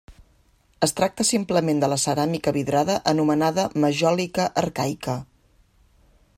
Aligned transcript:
Es 0.85 0.93
tracta 0.99 1.25
simplement 1.31 1.83
de 1.83 1.89
la 1.91 1.99
ceràmica 2.05 2.55
vidrada 2.57 2.97
anomenada 3.13 3.69
majòlica 3.85 4.51
arcaica. 4.63 5.19